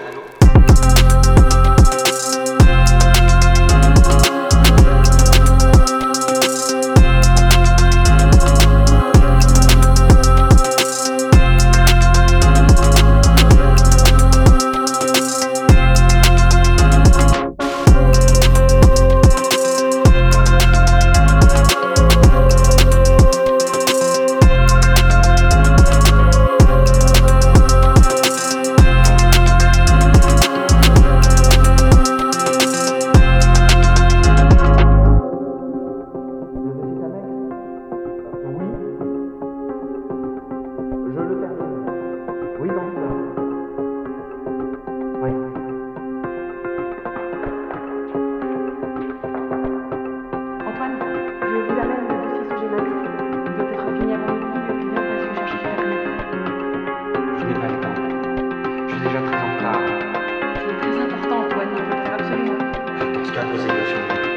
[0.00, 0.31] salud.
[42.62, 42.86] Oui, dans heure.
[45.20, 45.30] Oui.
[50.68, 50.96] Antoine,
[51.42, 52.86] je vous amène le dossier sous Gemax.
[53.46, 56.10] Il doit être fini avant midi, le client passe le chercher cet après-midi.
[57.38, 57.98] Je n'ai pas le temps.
[58.86, 59.82] Je suis déjà très en retard.
[60.54, 62.58] C'est très important, Antoine, il faut le faire absolument.
[63.12, 64.31] Dans ce cas, posez le sur moi.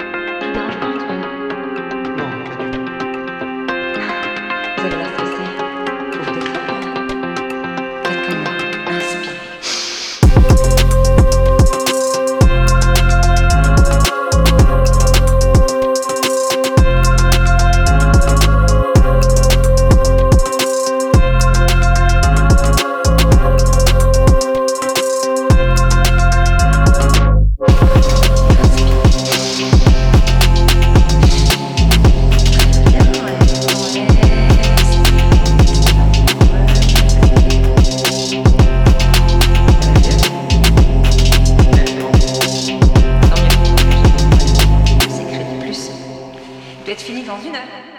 [46.85, 47.94] Doit être fini dans une heure.